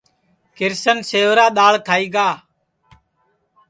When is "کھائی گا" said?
1.87-2.27